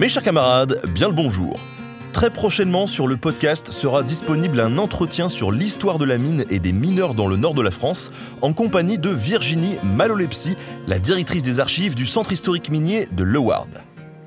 [0.00, 1.60] Mes chers camarades, bien le bonjour.
[2.14, 6.58] Très prochainement sur le podcast sera disponible un entretien sur l'histoire de la mine et
[6.58, 8.10] des mineurs dans le nord de la France
[8.40, 10.56] en compagnie de Virginie Malolepsy,
[10.88, 13.68] la directrice des archives du centre historique minier de Leward.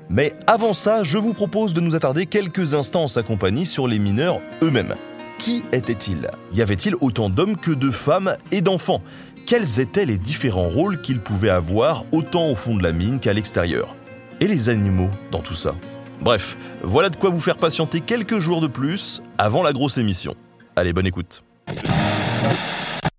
[0.08, 3.88] Mais avant ça, je vous propose de nous attarder quelques instants en sa compagnie sur
[3.88, 4.94] les mineurs eux-mêmes.
[5.40, 6.30] Qui étaient-ils?
[6.52, 9.02] Y avait-il autant d'hommes que de femmes et d'enfants?
[9.44, 13.32] Quels étaient les différents rôles qu'ils pouvaient avoir autant au fond de la mine qu'à
[13.32, 13.96] l'extérieur?
[14.40, 15.74] Et les animaux dans tout ça
[16.20, 20.34] Bref, voilà de quoi vous faire patienter quelques jours de plus avant la grosse émission.
[20.76, 21.44] Allez, bonne écoute.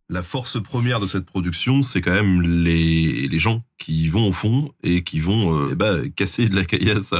[0.07, 4.31] La force première de cette production, c'est quand même les, les gens qui vont au
[4.31, 7.13] fond et qui vont euh, eh ben, casser de la caillasse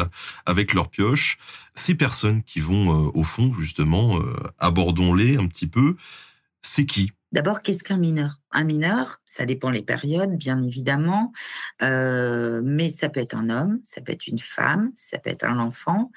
[0.46, 1.38] avec leurs pioches.
[1.74, 5.96] Ces personnes qui vont euh, au fond, justement, euh, abordons-les un petit peu.
[6.62, 7.12] C'est qui?
[7.31, 8.40] D'abord, qu'est-ce qu'un mineur?
[8.52, 11.31] Un mineur, ça dépend les périodes, bien évidemment,
[11.81, 15.44] euh, mais ça peut être un homme, ça peut être une femme, ça peut être
[15.44, 16.12] un enfant.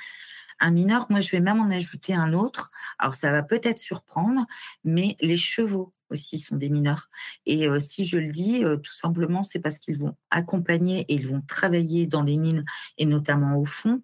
[0.61, 2.70] Un mineur, moi, je vais même en ajouter un autre.
[2.98, 4.45] Alors, ça va peut-être surprendre,
[4.84, 7.09] mais les chevaux aussi sont des mineurs.
[7.47, 11.14] Et euh, si je le dis, euh, tout simplement, c'est parce qu'ils vont accompagner et
[11.14, 12.64] ils vont travailler dans les mines
[12.97, 14.03] et notamment au fond.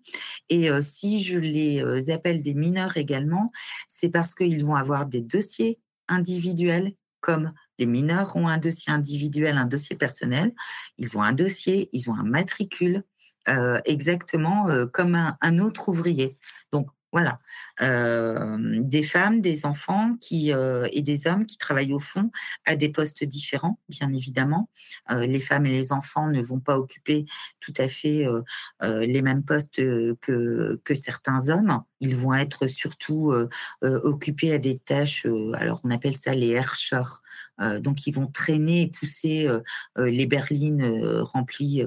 [0.48, 3.52] Et si je les appelle des mineurs également,
[3.88, 9.56] c'est parce qu'ils vont avoir des dossiers individuels comme les mineurs ont un dossier individuel,
[9.56, 10.52] un dossier personnel.
[10.98, 13.02] Ils ont un dossier, ils ont un matricule,
[13.48, 16.36] euh, exactement euh, comme un, autre ouvrier.
[16.72, 17.38] Donc voilà,
[17.80, 22.30] Euh, des femmes, des enfants et des hommes qui travaillent au fond
[22.66, 24.68] à des postes différents, bien évidemment.
[25.10, 27.24] Les femmes et les enfants ne vont pas occuper
[27.60, 28.26] tout à fait
[28.82, 31.84] les mêmes postes que certains hommes.
[32.04, 33.48] Ils vont être surtout euh,
[33.82, 37.22] euh, occupés à des tâches, euh, alors on appelle ça les herscheurs.
[37.60, 39.48] Euh, donc ils vont traîner et pousser
[39.96, 40.84] les berlines
[41.20, 41.82] remplies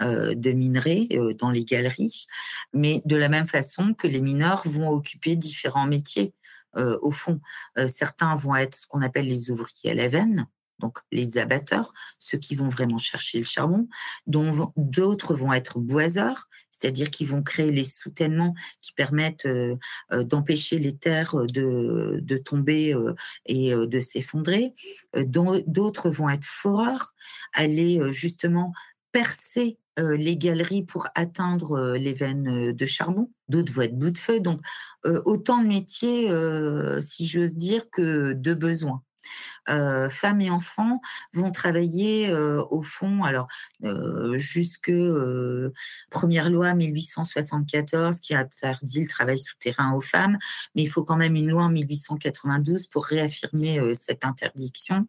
[0.00, 1.08] de minerais
[1.38, 2.26] dans les galeries,
[2.72, 6.34] mais de la même façon que les mineurs vont occuper différents métiers.
[6.76, 7.40] au fond,
[7.88, 10.46] certains vont être ce qu'on appelle les ouvriers à la veine,
[10.78, 13.88] donc les abatteurs, ceux qui vont vraiment chercher le charbon,
[14.26, 19.76] dont d'autres vont être boiseurs, c'est-à-dire qu'ils vont créer les soutènements qui permettent euh,
[20.12, 22.94] euh, d'empêcher les terres euh, de, tomber
[23.46, 24.74] et de s'effondrer.
[25.14, 27.14] D'autres vont être foreurs,
[27.52, 28.72] aller justement
[29.12, 33.30] percer les galeries pour atteindre les veines de charbon.
[33.48, 34.40] D'autres vont être bout de feu.
[34.40, 34.60] Donc,
[35.04, 36.28] autant de métiers,
[37.02, 39.02] si j'ose dire, que de besoins.
[39.68, 41.00] Euh, femmes et enfants
[41.34, 43.46] vont travailler euh, au fond, alors
[43.84, 44.92] euh, jusque
[46.10, 50.38] première loi 1874 qui interdit le travail souterrain aux femmes,
[50.74, 55.06] mais il faut quand même une loi en 1892 pour réaffirmer cette interdiction,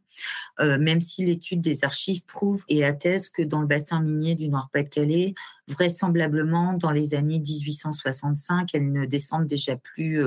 [0.60, 5.34] même si l'étude des archives prouve et atteste que dans le bassin minier du Nord-Pas-de-Calais,
[5.68, 10.22] vraisemblablement dans les années 1865, elles ne descendent déjà plus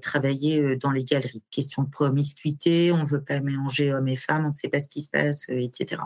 [0.00, 1.42] travailler dans les galeries.
[1.50, 4.80] Question de promiscuité, on ne veut pas mélanger hommes et femmes, on ne sait pas
[4.80, 6.02] ce qui se passe, euh, etc.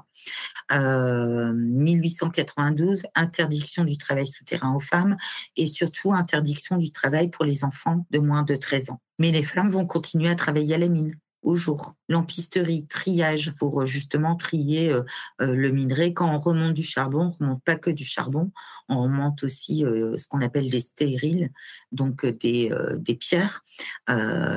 [0.72, 5.16] Euh, 1892, interdiction du travail souterrain aux femmes
[5.56, 9.00] et surtout interdiction du travail pour les enfants de moins de 13 ans.
[9.19, 11.94] Mais les femmes vont continuer à travailler à la mine au jour.
[12.09, 15.03] Lampisterie, triage pour euh, justement trier euh,
[15.41, 16.12] euh, le minerai.
[16.12, 18.50] Quand on remonte du charbon, on ne remonte pas que du charbon,
[18.88, 21.50] on remonte aussi ce qu'on appelle des stériles,
[21.91, 22.71] donc des,
[23.19, 23.62] pierres,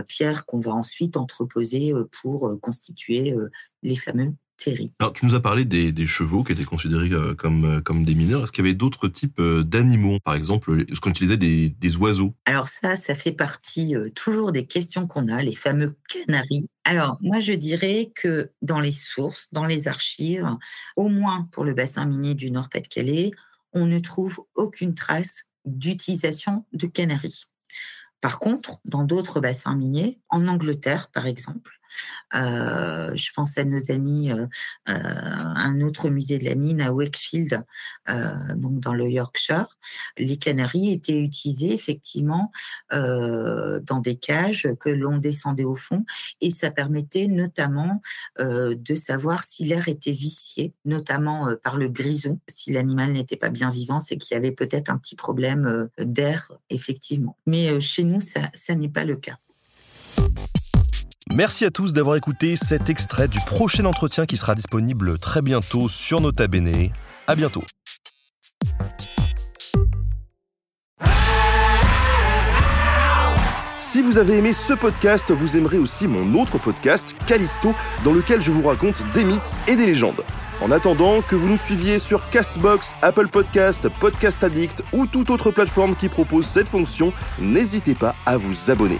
[0.07, 3.33] pierres qu'on va ensuite entreposer pour constituer
[3.83, 4.33] les fameux
[4.99, 8.03] Alors, tu nous as parlé des, des chevaux qui étaient considérés euh, comme, euh, comme
[8.05, 8.43] des mineurs.
[8.43, 11.95] Est-ce qu'il y avait d'autres types euh, d'animaux Par exemple, est-ce qu'on utilisait des, des
[11.97, 12.33] oiseaux?
[12.45, 16.67] Alors ça, ça fait partie euh, toujours des questions qu'on a, les fameux canaris.
[16.83, 20.47] Alors moi, je dirais que dans les sources, dans les archives,
[20.95, 23.31] au moins pour le bassin minier du Nord-Pas-de-Calais,
[23.73, 27.45] on ne trouve aucune trace d'utilisation de canaris.
[28.21, 31.79] Par contre, dans d'autres bassins miniers, en Angleterre par exemple,
[32.35, 34.47] Euh, je pense à nos amis, euh,
[34.87, 37.63] un autre musée de la mine à Wakefield,
[38.55, 39.77] donc dans le Yorkshire.
[40.17, 42.51] Les canaries étaient utilisées effectivement
[42.91, 46.05] dans des cages que l'on descendait au fond
[46.41, 48.01] et ça permettait notamment
[48.39, 52.39] de savoir si l'air était vicié, notamment par le grison.
[52.47, 56.51] Si l'animal n'était pas bien vivant, c'est qu'il y avait peut-être un petit problème d'air,
[56.69, 57.37] effectivement.
[57.45, 59.37] Mais chez nous, ça n'est pas le cas.
[61.33, 65.89] Merci à tous d'avoir écouté cet extrait du prochain entretien qui sera disponible très bientôt
[65.89, 66.89] sur Nota Bene.
[67.27, 67.63] À bientôt.
[73.77, 78.41] Si vous avez aimé ce podcast, vous aimerez aussi mon autre podcast, Callisto, dans lequel
[78.41, 80.23] je vous raconte des mythes et des légendes.
[80.61, 85.51] En attendant que vous nous suiviez sur Castbox, Apple Podcast, Podcast Addict ou toute autre
[85.51, 88.99] plateforme qui propose cette fonction, n'hésitez pas à vous abonner.